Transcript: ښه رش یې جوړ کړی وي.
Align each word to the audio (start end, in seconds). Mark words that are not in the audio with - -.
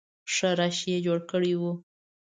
ښه 0.33 0.49
رش 0.59 0.77
یې 0.91 0.97
جوړ 1.05 1.19
کړی 1.31 1.53
وي. 1.59 1.71